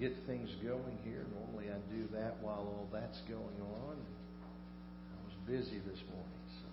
[0.00, 1.26] get things going here.
[1.38, 3.96] Normally I do that while all that's going on.
[3.96, 6.68] I was busy this morning, so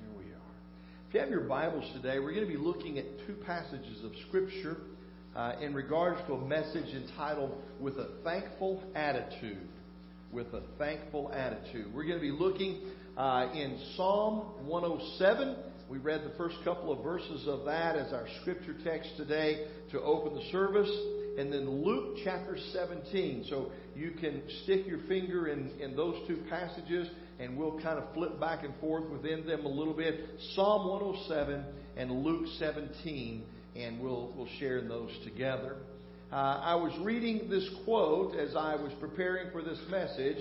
[0.00, 0.54] here we are.
[1.08, 4.12] If you have your Bibles today, we're going to be looking at two passages of
[4.28, 4.76] Scripture
[5.34, 9.66] uh, in regards to a message entitled With a Thankful Attitude.
[10.30, 11.92] With a Thankful Attitude.
[11.92, 15.56] We're going to be looking uh, in Psalm 107.
[15.90, 20.00] We read the first couple of verses of that as our scripture text today to
[20.02, 20.90] open the service.
[21.38, 23.46] And then Luke chapter 17.
[23.48, 28.12] So you can stick your finger in, in those two passages and we'll kind of
[28.12, 30.18] flip back and forth within them a little bit.
[30.54, 31.64] Psalm 107
[31.96, 33.44] and Luke 17,
[33.76, 35.76] and we'll, we'll share those together.
[36.32, 40.38] Uh, I was reading this quote as I was preparing for this message,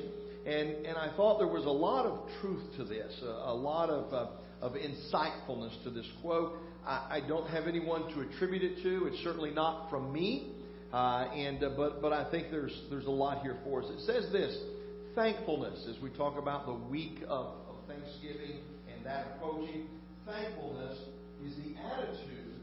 [0.47, 3.89] and, and I thought there was a lot of truth to this, a, a lot
[3.89, 4.13] of.
[4.13, 4.27] Uh,
[4.59, 6.53] of insightfulness to this quote.
[6.85, 9.05] I, I don't have anyone to attribute it to.
[9.07, 10.56] It's certainly not from me.
[10.93, 13.89] Uh, and uh, but but I think there's there's a lot here for us.
[13.89, 14.57] It says this:
[15.15, 18.61] thankfulness, as we talk about the week of, of Thanksgiving
[18.93, 19.87] and that approaching.
[20.25, 20.97] Thankfulness
[21.45, 22.55] is the attitude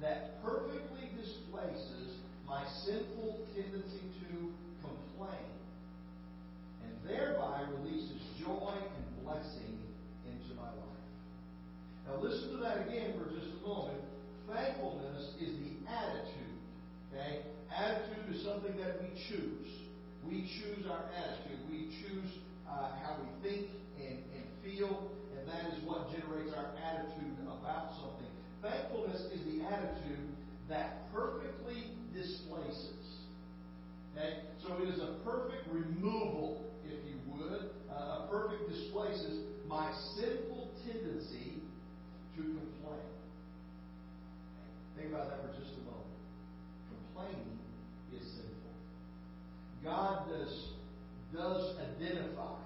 [0.00, 2.16] that perfectly displaces
[2.46, 5.48] my sinful tendency to complain,
[6.84, 9.80] and thereby releases joy and blessing
[10.28, 11.04] into my life.
[12.06, 13.98] now listen to that again for just a moment.
[14.46, 16.55] Thankfulness is the attitude.
[17.10, 17.42] Okay?
[17.70, 19.68] Attitude is something that we choose.
[20.24, 21.58] We choose our attitude.
[21.70, 22.30] We choose
[22.68, 27.94] uh, how we think and, and feel, and that is what generates our attitude about
[28.00, 28.30] something.
[28.62, 30.26] Thankfulness is the attitude
[30.68, 32.96] that perfectly displaces.
[34.12, 34.40] Okay?
[34.62, 37.70] So it is a perfect removal, if you would.
[37.90, 41.62] Uh, a perfect displaces my sinful tendency
[42.36, 43.06] to complain.
[44.96, 46.05] Think about that for just a moment.
[47.16, 47.58] Complaining
[48.12, 48.74] is sinful.
[49.82, 50.68] God does,
[51.34, 52.58] does identify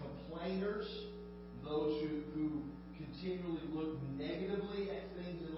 [0.00, 0.86] complainers,
[1.64, 2.62] those who, who
[2.96, 5.56] continually look negatively at things in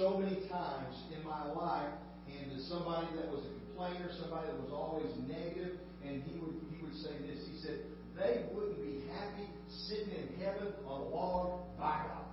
[0.00, 1.92] so many times in my life.
[2.24, 6.56] And as somebody that was a complainer, somebody that was always negative, and he would
[6.72, 7.44] he would say this.
[7.44, 7.84] He said
[8.16, 9.44] they wouldn't be happy
[9.92, 12.24] sitting in heaven on a log by God.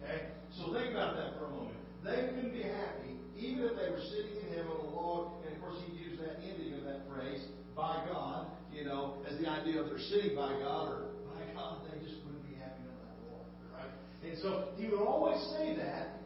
[0.00, 1.76] Okay, so think about that for a moment.
[2.00, 5.44] They couldn't be happy even if they were sitting in heaven on a log.
[5.44, 7.44] And of course, he used that ending of that phrase
[7.76, 11.84] by God, you know, as the idea of they're sitting by God or by God,
[11.84, 13.44] they just wouldn't be happy on that log,
[13.76, 13.92] right?
[14.24, 16.23] And so he would always say that.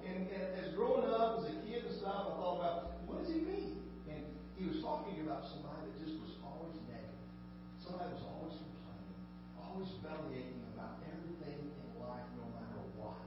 [0.78, 3.82] Growing up as a kid and stuff, I thought about what does he mean?
[4.06, 4.22] And
[4.54, 7.18] he was talking about somebody that just was always negative.
[7.82, 9.18] Somebody that was always complaining,
[9.58, 13.26] always bellyaching about everything in life, no matter what.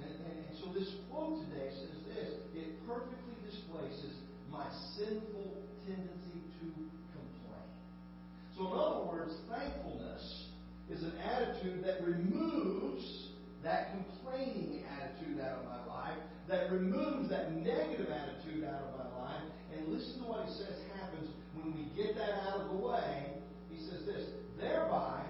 [0.00, 4.16] And, and, and so this quote today says this: it perfectly displaces
[4.48, 4.64] my
[4.96, 6.66] sinful tendency to
[7.12, 7.68] complain.
[8.56, 10.48] so, in other words, thankfulness
[10.88, 13.04] is an attitude that removes
[13.60, 19.22] that complaining attitude out of my life, that removes that negative attitude out of my
[19.22, 19.42] life.
[19.76, 23.32] And listen to what he says happens when we get that out of the way.
[23.70, 24.24] He says this
[24.60, 25.22] thereby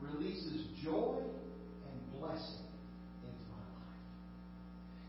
[0.00, 2.66] releases joy and blessing
[3.22, 4.00] into my life.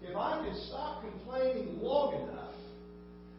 [0.02, 2.54] If I can stop complaining long enough,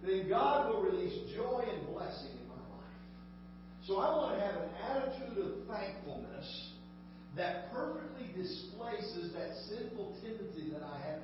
[0.03, 2.99] then God will release joy and blessing in my life.
[3.87, 6.73] so I want to have an attitude of thankfulness
[7.37, 11.21] that perfectly displaces that sinful tendency that I have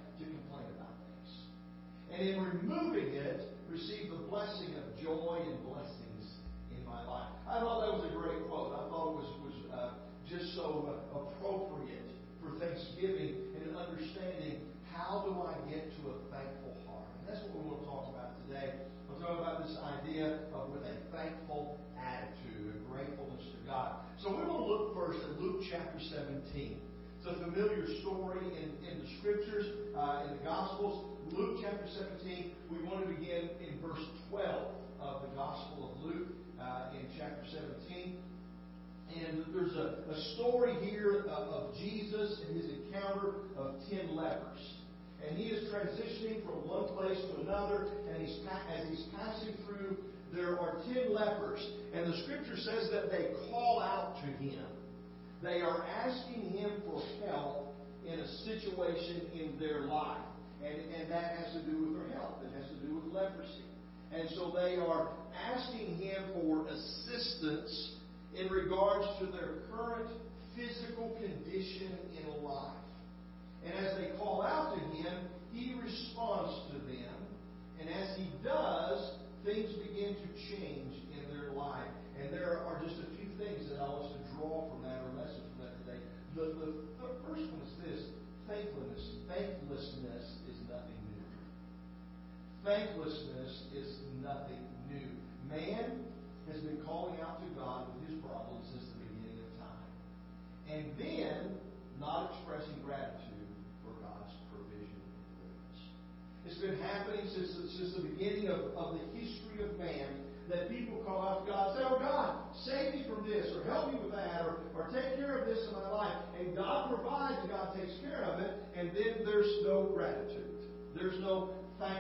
[2.12, 6.26] And in removing it, receive the blessing of joy and blessings
[6.74, 7.30] in my life.
[7.46, 8.74] I thought that was a great quote.
[8.74, 9.90] I thought it was, was uh,
[10.26, 12.10] just so uh, appropriate
[12.42, 17.06] for Thanksgiving and understanding how do I get to a thankful heart.
[17.22, 18.74] And that's what we want to talk about today.
[19.06, 24.02] We'll talk about this idea of with a thankful attitude, a gratefulness to God.
[24.18, 26.42] So we're going to look first at Luke chapter 17.
[27.20, 28.72] It's a familiar story in,
[29.20, 31.06] scriptures, uh, in the Gospels.
[31.32, 31.86] Luke chapter
[32.24, 34.66] 17, we want to begin in verse 12
[35.00, 36.28] of the Gospel of Luke
[36.60, 37.44] uh, in chapter
[37.94, 38.16] 17.
[39.14, 44.60] And there's a, a story here of, of Jesus and his encounter of ten lepers.
[45.26, 49.96] And he is transitioning from one place to another, and he's, as he's passing through
[50.32, 51.60] there are ten lepers,
[51.92, 54.64] and the scripture says that they call out to him.
[55.42, 57.69] They are asking Him for help
[58.06, 60.22] in a situation in their life.
[60.64, 62.34] And, and that has to do with their health.
[62.44, 63.64] It has to do with leprosy.
[64.12, 65.08] And so they are
[65.54, 67.96] asking Him for assistance
[68.36, 70.10] in regards to their current
[70.56, 72.76] physical condition in life.
[73.64, 75.14] And as they call out to Him,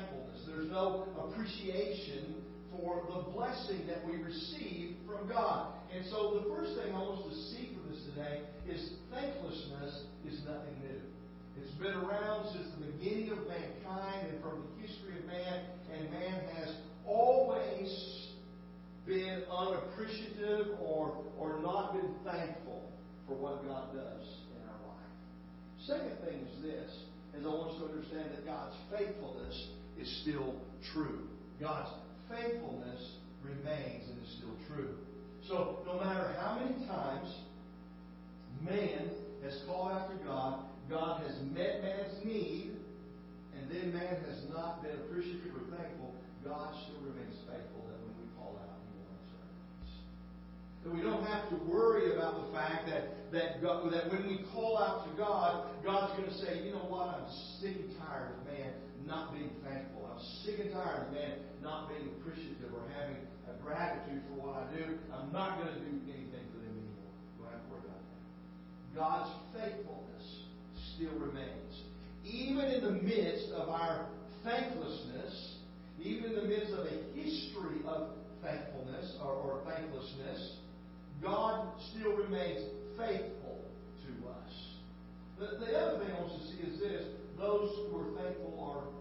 [0.00, 0.40] thankfulness.
[0.46, 2.34] There's no appreciation
[2.70, 5.74] for the blessing that we receive from God.
[5.94, 10.04] And so the first thing I want us to see from this today is thanklessness
[10.26, 11.00] is nothing new.
[11.60, 16.10] It's been around since the beginning of mankind and from the history of man, and
[16.10, 16.74] man has
[17.06, 18.28] always
[19.06, 22.88] been unappreciative or, or not been thankful
[23.26, 25.10] for what God does in our life.
[25.86, 26.90] Second thing is this,
[27.34, 29.68] is I want us to understand that God's faithfulness
[30.00, 30.54] is still
[30.92, 31.28] true.
[31.60, 31.90] God's
[32.28, 34.96] faithfulness remains and is still true.
[35.48, 37.28] So no matter how many times
[38.62, 39.10] man
[39.42, 42.72] has called out to God, God has met man's need,
[43.56, 46.14] and then man has not been appreciative or thankful,
[46.44, 49.92] God still remains faithful that when we call out, He will answer needs.
[50.84, 54.40] That we don't have to worry about the fact that that God, that when we
[54.52, 57.30] call out to God, God's going to say, you know what, I'm
[57.60, 58.74] sick and tired of man
[59.10, 60.06] not being thankful.
[60.06, 63.18] I'm sick and tired of man not being appreciative or having
[63.50, 64.96] a gratitude for what I do.
[65.12, 67.12] I'm not going to do anything for them anymore.
[67.42, 68.22] Don't have to worry about that.
[68.94, 70.26] God's faithfulness
[70.94, 71.74] still remains.
[72.24, 74.06] Even in the midst of our
[74.44, 75.58] thanklessness,
[76.00, 80.56] even in the midst of a history of thankfulness or, or thanklessness,
[81.20, 82.62] God still remains
[82.96, 83.58] faithful
[84.06, 84.52] to us.
[85.38, 87.04] The, the other thing I want to see is this
[87.36, 88.99] those who are thankful are.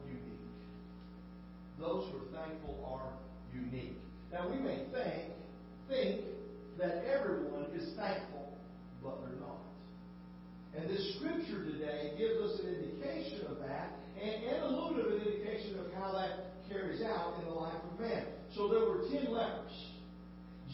[1.79, 3.13] Those who are thankful are
[3.53, 3.97] unique.
[4.31, 5.31] Now, we may think,
[5.87, 6.21] think
[6.77, 8.53] that everyone is thankful,
[9.03, 9.63] but they're not.
[10.77, 13.91] And this scripture today gives us an indication of that
[14.21, 17.55] and, and a little bit of an indication of how that carries out in the
[17.55, 18.25] life of man.
[18.55, 19.71] So there were ten lepers.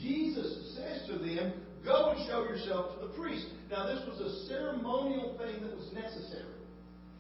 [0.02, 1.54] Jesus says to them,
[1.86, 3.46] Go and show yourself to the priest.
[3.70, 6.55] Now, this was a ceremonial thing that was necessary.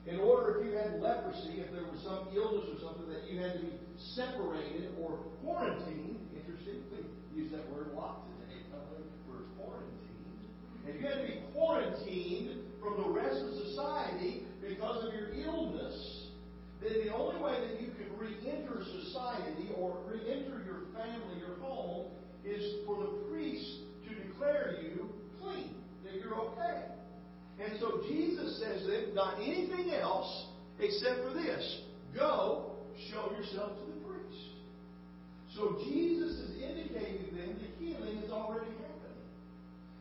[0.07, 3.39] In order, if you had leprosy, if there was some illness or something, that you
[3.41, 6.21] had to be separated or quarantined.
[6.37, 6.85] Interesting,
[7.33, 8.61] we use that word a lot today.
[9.25, 10.45] We're quarantined.
[10.85, 16.29] If you had to be quarantined from the rest of society because of your illness,
[16.81, 22.11] then the only way that you could re-enter society or re-enter your family, your home,
[22.45, 23.09] is for the
[27.63, 30.47] And so Jesus says that not anything else
[30.79, 31.81] except for this.
[32.13, 32.71] Go,
[33.11, 34.43] show yourself to the priest.
[35.55, 39.23] So Jesus is indicating to them the healing is already happening.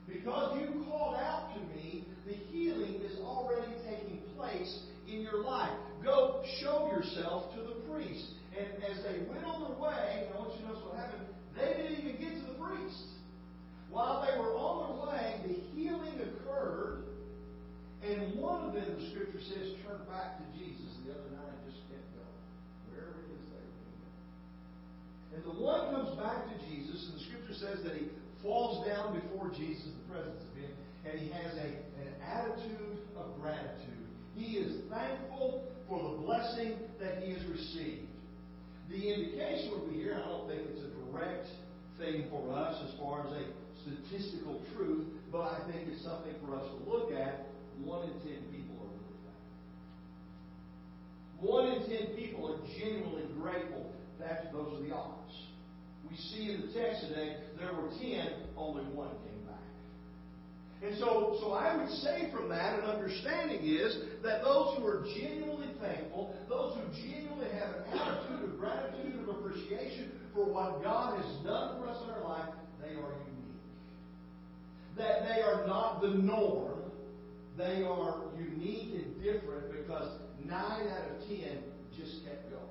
[0.09, 5.73] Because you called out to me, the healing is already taking place in your life.
[6.03, 8.25] Go show yourself to the priest.
[8.59, 11.27] And as they went on their way, I want you to notice what happened.
[11.57, 13.03] They didn't even get to the priest.
[13.91, 17.05] While they were on their way, the healing occurred,
[18.05, 20.85] and one of them, the scripture says, turned back to Jesus.
[21.09, 22.37] The other nine just going.
[22.93, 24.13] Wherever it is they going.
[25.33, 28.13] And the one comes back to Jesus, and the scripture says that he
[28.45, 30.73] falls down before Jesus in the presence of him,
[31.09, 31.69] and he has a,
[32.05, 34.05] an attitude of gratitude.
[34.37, 38.09] He is thankful for the blessing that he has received.
[38.91, 41.49] The indication would be here, I don't think it's a direct
[41.99, 43.45] thing for us as far as a
[43.81, 47.47] statistical truth, but I think it's something for us to look at.
[47.85, 49.53] One in ten people are really thankful.
[51.41, 53.93] One in ten people are genuinely grateful.
[54.19, 55.35] That's those are the odds.
[56.11, 59.69] We see in the text today there were ten, only one came back.
[60.83, 65.05] And so, so I would say from that, an understanding is that those who are
[65.15, 71.17] genuinely thankful, those who genuinely have an attitude of gratitude, of appreciation for what God
[71.21, 72.49] has done for us in our life,
[72.81, 73.61] they are unique.
[74.97, 76.81] that they are not the norm.
[77.57, 80.09] They are unique and different because
[80.45, 81.63] nine out of ten
[81.97, 82.63] just kept going.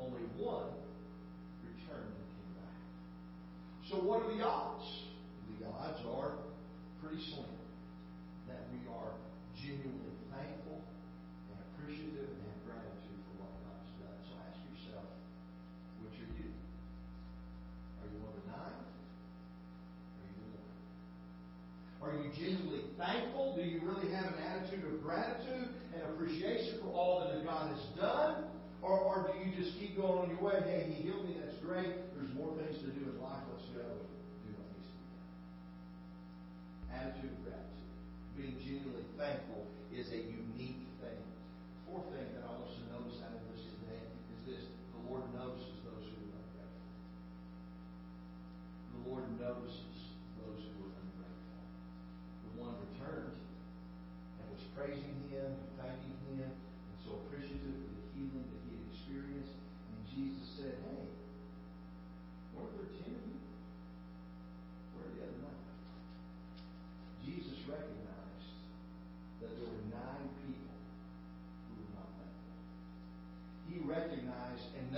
[0.00, 0.72] Only one
[1.60, 2.80] returned and came back.
[3.90, 4.88] So what are the odds?
[5.60, 6.32] The odds are
[7.04, 7.44] pretty slim
[8.48, 9.12] that we are
[9.60, 10.80] genuinely thankful
[11.52, 14.16] and appreciative and have gratitude for what God's done.
[14.24, 15.04] So ask yourself,
[16.00, 16.48] which are you?
[18.00, 18.80] Are you one of the nine?
[18.80, 20.80] Are you the one?
[22.10, 23.54] Are you genuinely thankful?
[23.54, 27.78] Do you really have an attitude of gratitude and appreciation for all that God has
[27.94, 28.50] done?
[28.82, 30.58] Or, or do you just keep going on your way?
[30.66, 31.94] Hey, He healed me, that's great.
[32.18, 33.46] There's more things to do in life.
[33.54, 34.90] Let's go do what done.
[36.98, 37.94] Attitude of gratitude.
[38.34, 39.59] Being genuinely thankful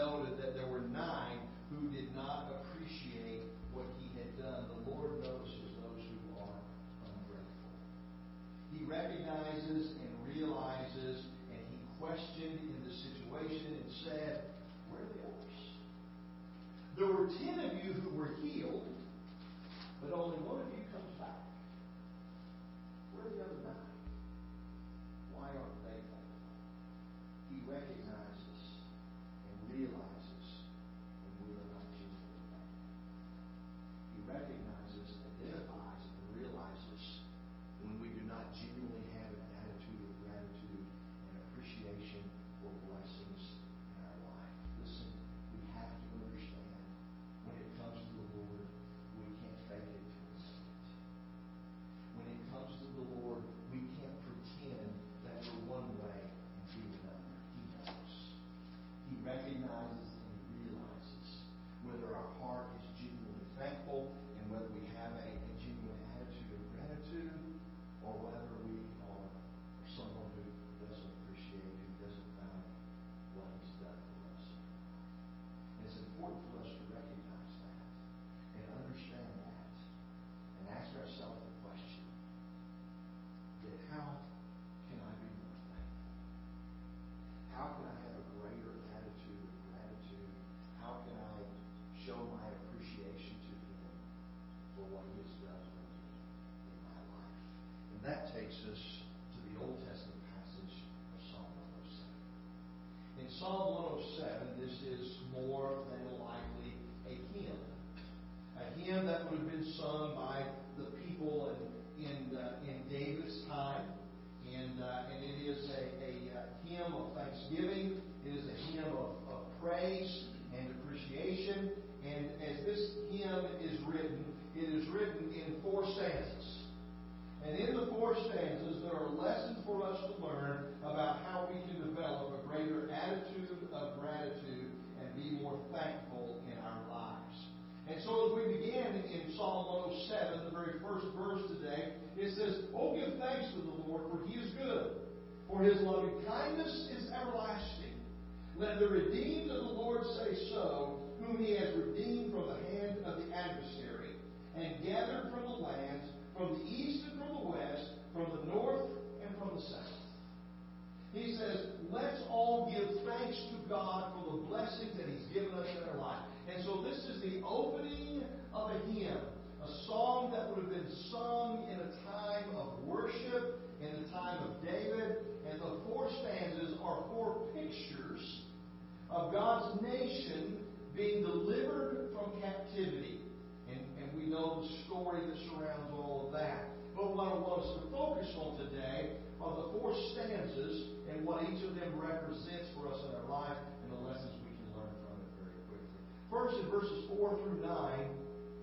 [0.03, 1.39] noted that there were nine
[1.71, 4.67] who did not appreciate what he had done.
[4.67, 6.59] The Lord notices those who are
[7.07, 7.71] ungrateful.
[8.75, 11.23] He recognizes and realizes
[11.55, 14.51] and he questioned in the situation and said,
[14.91, 15.59] Where are the others?
[16.99, 18.91] There were ten of you who were healed,
[20.03, 21.47] but only one of you comes back.
[23.15, 23.95] Where are the other nine?
[25.31, 26.03] Why aren't they?
[27.55, 28.42] He recognizes
[29.73, 30.69] realizes
[31.25, 32.85] when we are not genuinely thankful.
[34.12, 34.72] He recognizes,
[59.73, 60.12] recognizes
[98.53, 98.85] takes us
[99.33, 101.49] to the Old Testament passage of Psalm
[103.17, 103.25] 107.
[103.25, 104.52] In Psalm 107,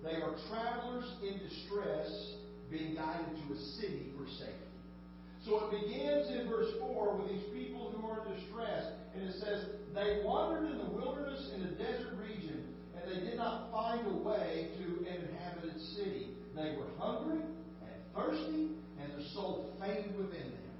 [0.04, 2.08] they are travelers in distress
[2.70, 4.70] being guided to a city for safety.
[5.44, 9.34] So it begins in verse 4 with these people who are in distress, and it
[9.40, 12.62] says, They wandered in the wilderness in the desert region,
[12.94, 16.28] and they did not find a way to an inhabited city.
[16.54, 18.68] They were hungry, and thirsty,
[19.00, 20.70] and their soul fainted within them.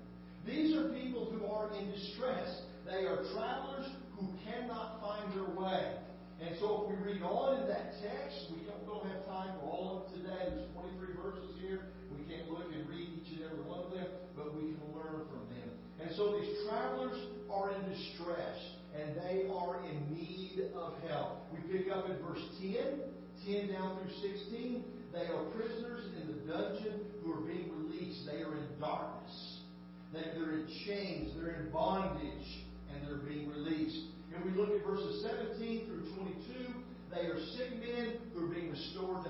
[0.47, 2.63] These are people who are in distress.
[2.87, 3.87] They are travelers
[4.19, 5.95] who cannot find their way.
[6.41, 9.69] And so if we read on in that text, we don't, don't have time for
[9.69, 10.41] all of it today.
[10.49, 11.93] There's 23 verses here.
[12.09, 15.29] We can't look and read each and every one of them, but we can learn
[15.29, 15.69] from them.
[16.01, 17.21] And so these travelers
[17.53, 18.57] are in distress,
[18.97, 21.45] and they are in need of help.
[21.53, 23.05] We pick up in verse 10,
[23.45, 24.85] 10 down through 16.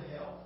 [0.08, 0.40] To.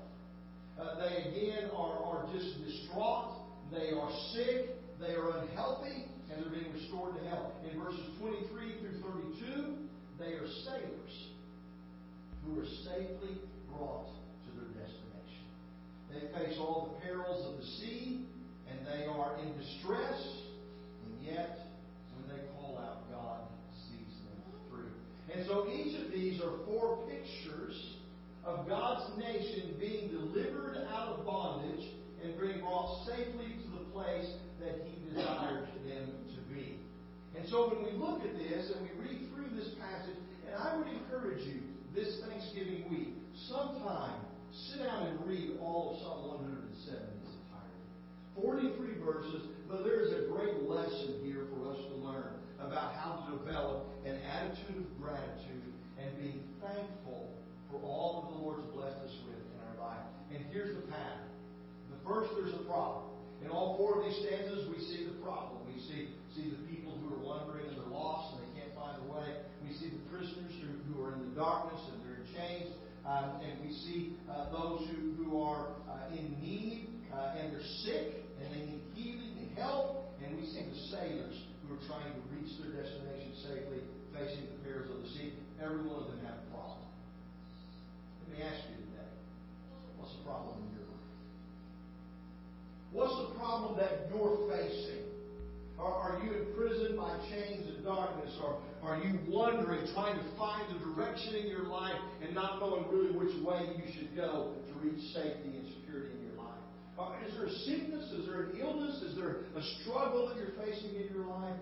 [0.79, 3.33] Uh, they again are, are just distraught.
[3.71, 4.71] They are sick.
[5.01, 7.53] They are unhealthy, and they're being restored to health.
[7.71, 9.01] In verses 23 through
[9.47, 9.75] 32,
[10.19, 11.15] they are sailors
[12.45, 13.39] who are safely
[13.71, 15.45] brought to their destination.
[16.13, 18.27] They face all the perils of the sea,
[18.71, 20.21] and they are in distress,
[21.07, 21.59] and yet,
[22.17, 23.41] when they call out, God
[23.89, 24.39] sees them
[24.71, 24.91] through.
[25.35, 27.94] And so each of these are four pictures
[28.47, 31.85] of God's nation being delivered out of bondage
[32.23, 34.29] and being brought safely to the place
[34.61, 36.79] that He desired them to be.
[37.37, 40.77] And so when we look at this and we read through this passage, and I
[40.77, 41.61] would encourage you
[41.95, 43.15] this Thanksgiving week,
[43.49, 44.21] sometime
[44.71, 48.79] sit down and read all of Psalm 107 in its entirety.
[48.79, 53.27] 43 verses, but there is a great lesson here for us to learn about how
[53.27, 57.35] to develop an attitude of gratitude and being thankful
[57.71, 60.07] for all that the Lord's blessed us with in our life.
[60.31, 61.27] And here's the pattern.
[61.91, 63.11] The first, there's a problem.
[63.45, 65.65] In all four of these stanzas, we see the problem.
[65.69, 68.97] We see, see the people who are wandering and they're lost and they can't find
[69.05, 69.45] a way.
[69.61, 72.73] We see the prisoners who, who are in the darkness and they're in chains.
[73.05, 77.71] Um, and we see uh, those who, who are uh, in need uh, and they're
[77.85, 80.09] sick and they need healing and help.
[80.25, 83.85] And we see the sailors who are trying to reach their destination safely,
[84.17, 85.37] facing the perils of the sea.
[85.61, 86.89] Every one of them have a problem.
[88.25, 89.13] Let me ask you today
[90.01, 90.94] what's the problem in your life?
[92.95, 95.03] What's the problem that you're facing?
[95.83, 98.31] Are, are you imprisoned by chains and darkness?
[98.39, 102.87] Or are you wondering, trying to find the direction in your life and not knowing
[102.95, 106.63] really which way you should go to reach safety and security in your life?
[106.95, 108.07] Uh, is there a sickness?
[108.15, 109.03] Is there an illness?
[109.03, 111.59] Is there a struggle that you're facing in your life?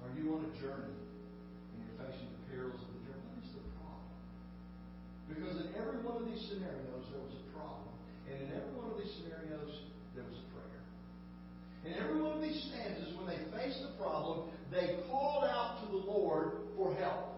[0.00, 3.20] Are you on a journey and you're facing the perils of the journey?
[3.28, 4.08] What is the problem?
[5.28, 7.92] Because in every one of these scenarios, there was a problem.
[8.24, 10.62] And in every one of these scenarios, there was a prayer.
[11.84, 15.86] In every one of these stanzas, when they faced the problem, they called out to
[15.90, 17.34] the Lord for help.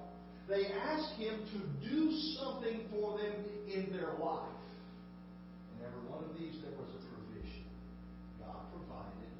[0.48, 3.32] They asked Him to do something for them
[3.72, 4.52] in their life.
[5.74, 7.64] In every one of these, there was a provision.
[8.38, 9.33] God provided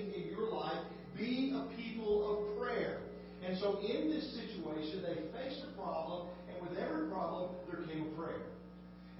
[0.00, 0.78] in your life.
[1.16, 2.98] Be a people of prayer.
[3.44, 8.06] And so in this situation, they faced a problem, and with every problem, there came
[8.06, 8.46] a prayer.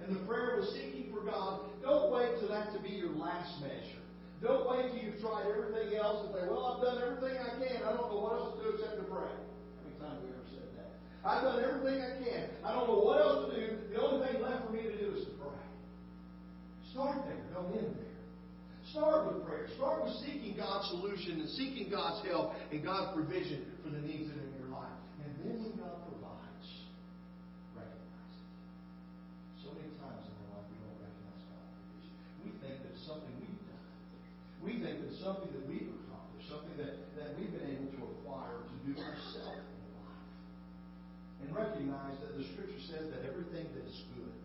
[0.01, 1.59] And the prayer was seeking for God.
[1.81, 4.01] Don't wait till that to be your last measure.
[4.41, 7.83] Don't wait till you've tried everything else and say, well, I've done everything I can.
[7.83, 9.31] I don't know what else to do except to pray.
[9.31, 10.89] How many times have we ever said that?
[11.23, 12.43] I've done everything I can.
[12.63, 13.79] I don't know what else to do.
[13.95, 15.63] The only thing left for me to do is to pray.
[16.91, 17.39] Start there.
[17.55, 18.02] Don't there.
[18.93, 19.65] Start with prayer.
[19.73, 24.29] Start with seeking God's solution and seeking God's help and God's provision for the needs
[24.29, 25.01] that are in your life.
[25.25, 26.67] And then when God provides,
[27.73, 29.65] recognize it.
[29.65, 32.13] So many times in our life we don't recognize God's provision.
[32.45, 33.89] We think that it's something we've done.
[34.61, 38.01] We think that it's something that we've accomplished, something that, that we've been able to
[38.21, 40.21] acquire to do ourselves in life.
[41.41, 44.37] And recognize that the Scripture says that everything that is good,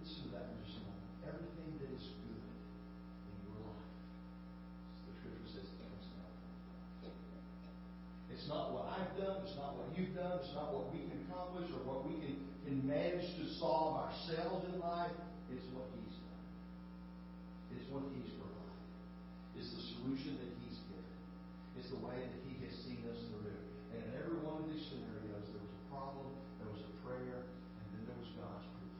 [0.00, 3.90] listen to that for just a moment, everything that is good in your life,
[5.06, 6.50] the Scripture says it comes down from
[7.06, 7.14] God.
[8.34, 11.22] It's not what I've done, it's not what you've done, it's not what we can
[11.30, 12.34] accomplish or what we can,
[12.66, 15.14] can manage to solve ourselves in life.
[15.54, 16.46] It's what He's done.
[17.78, 18.90] It's what He's provided.
[19.54, 21.18] It's the solution that He's given.
[21.78, 23.54] It's the way that He has seen us through.
[23.94, 27.46] And in every one of these scenarios, there was a problem, there was a prayer,
[27.46, 28.90] and then there was God's provision.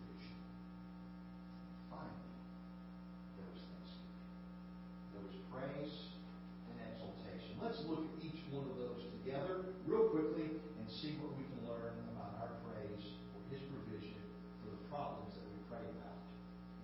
[11.00, 13.00] See what we can learn about our praise
[13.32, 14.20] for His provision
[14.60, 16.20] for the problems that we pray about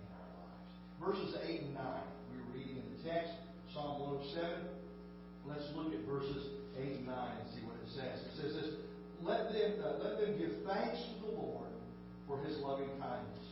[0.01, 0.73] in our lives.
[0.97, 1.85] Verses 8 and 9.
[2.33, 3.29] We were reading in the text,
[3.69, 4.01] Psalm
[4.33, 4.73] 107.
[5.45, 6.49] Let's look at verses
[6.81, 8.17] 8 and 9 and see what it says.
[8.25, 8.69] It says this
[9.21, 11.69] Let them, uh, let them give thanks to the Lord
[12.25, 13.45] for His loving kindness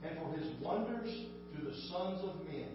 [0.00, 2.72] and for His wonders to the sons of men.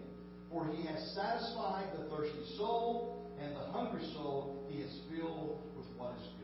[0.53, 5.89] For He has satisfied the thirsty soul, and the hungry soul He has filled with
[5.97, 6.40] what is good.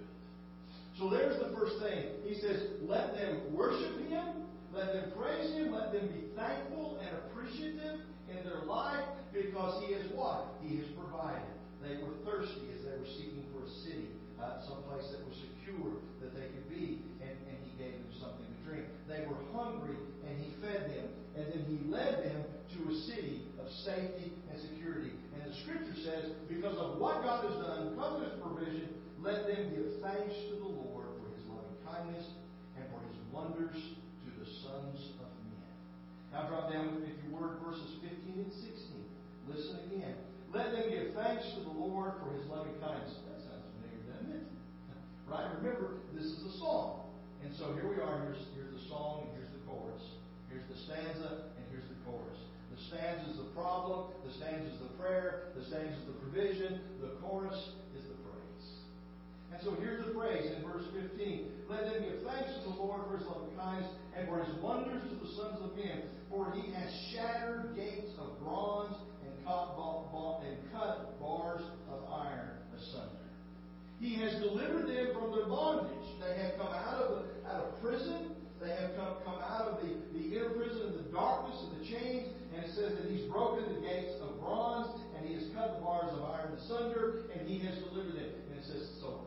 [0.98, 2.10] So there's the first thing.
[2.26, 7.10] He says, let them worship Him, let them praise Him, let them be thankful and
[7.30, 10.58] appreciative in their life because He is what?
[10.66, 11.54] He has provided.
[11.86, 14.10] They were thirsty as they were seeking for a city,
[14.42, 18.50] uh, someplace that was secure that they could be, and, and He gave them something
[18.50, 18.90] to drink.
[19.06, 23.46] They were hungry, and He fed them, and then He led them to a city
[23.62, 25.14] of safety and security.
[25.38, 28.97] And the Scripture says, because of what God has done, because of provision,
[29.28, 32.24] let them give thanks to the Lord for His loving kindness
[32.80, 35.76] and for His wonders to the sons of men.
[36.32, 38.72] Now drop down with me, if you word, verses 15 and 16.
[39.52, 40.16] Listen again.
[40.56, 43.20] Let them give thanks to the Lord for his loving kindness.
[43.28, 44.44] That sounds familiar, doesn't it?
[45.28, 45.52] right?
[45.60, 47.12] Remember, this is a song.
[47.44, 48.24] And so here we are.
[48.32, 50.04] Here's, here's the song, and here's the chorus.
[50.48, 52.40] Here's the stanza, and here's the chorus.
[52.72, 54.16] The stanza is the problem.
[54.24, 55.52] The stanza is the prayer.
[55.60, 56.80] The stanza is the provision.
[57.04, 57.76] The chorus.
[59.58, 61.66] And so here's the praise in verse 15.
[61.66, 65.02] Let them give thanks to the Lord for his loving kindness and for his wonders
[65.10, 66.06] to the sons of men.
[66.30, 68.94] For he has shattered gates of bronze
[70.48, 73.26] and cut, bars of iron asunder.
[74.00, 76.06] He has delivered them from their bondage.
[76.22, 78.36] They have come out of, out of prison.
[78.62, 82.30] They have come, come out of the, the inner prison the darkness and the chains.
[82.54, 85.82] And it says that He's broken the gates of bronze and He has cut the
[85.84, 88.32] bars of iron asunder and He has delivered them.
[88.50, 89.27] And it says, so.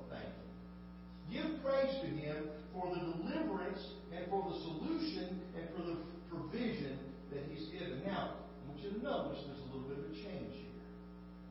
[1.30, 3.78] Give praise to Him for the deliverance
[4.10, 6.98] and for the solution and for the provision
[7.30, 8.02] that He's given.
[8.02, 10.86] Now, I want you to notice there's a little bit of a change here.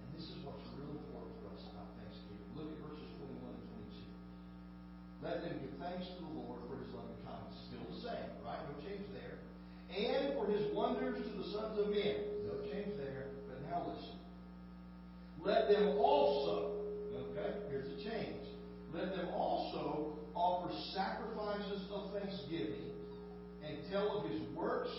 [0.03, 2.43] And this is what's real important for us about Thanksgiving.
[2.59, 5.23] Look at verses 21 and 22.
[5.23, 7.55] Let them give thanks to the Lord for his loving kindness.
[7.71, 8.59] Still the same, right?
[8.67, 9.39] No change there.
[9.95, 12.19] And for his wonders to the sons of men.
[12.43, 13.31] No change there.
[13.47, 14.19] But now listen.
[15.39, 16.48] Let them also,
[22.49, 22.91] thanksgiving
[23.65, 24.89] and tell of his works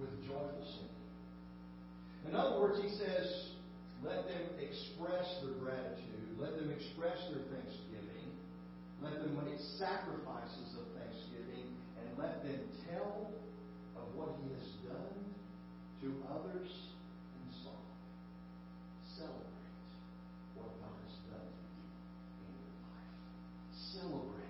[0.00, 2.28] with joyful singing.
[2.28, 3.48] In other words, he says,
[4.02, 6.36] let them express their gratitude.
[6.38, 8.26] Let them express their thanksgiving.
[9.02, 11.76] Let them make sacrifices of thanksgiving.
[12.00, 12.60] And let them
[12.90, 13.30] tell
[13.96, 15.16] of what he has done
[16.02, 17.86] to others in song.
[19.16, 19.62] Celebrate
[20.56, 21.52] what God has done
[22.44, 23.12] in your life.
[23.94, 24.43] Celebrate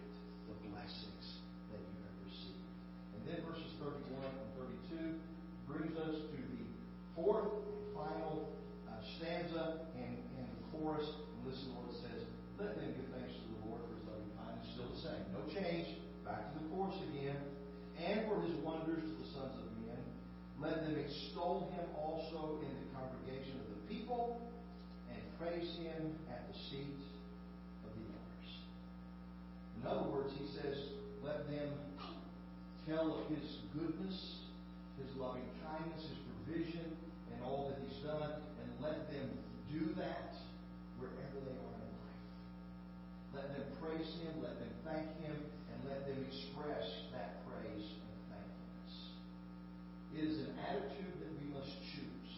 [50.74, 52.34] attitude that we must choose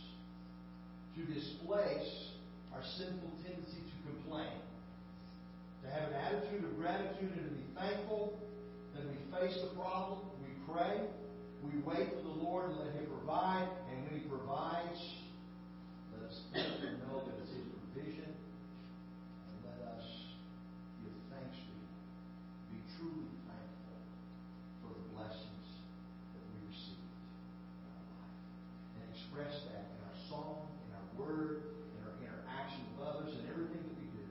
[1.17, 2.37] to displace
[2.77, 4.61] our sinful tendency to complain.
[5.85, 8.37] To have an attitude of gratitude and to be thankful
[8.95, 11.01] that we face the problem, we pray,
[11.65, 15.01] we wait for the Lord and let Him provide, and when He provides,
[16.13, 20.05] let us know that it's His provision, and let us
[21.01, 21.89] give thanks to Him.
[22.73, 23.97] Be truly thankful
[24.85, 25.69] for the blessings
[26.35, 28.37] that we received in our life.
[28.97, 33.45] And express that in our song, in our word, in our interaction with others, and
[33.51, 34.25] everything that we do.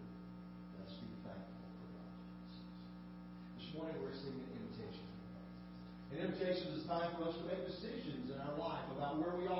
[0.79, 2.63] Let's be thankful for God's blessings.
[3.59, 5.03] This morning we're singing invitations.
[6.15, 9.47] And invitations is time for us to make decisions in our life about where we
[9.47, 9.54] are.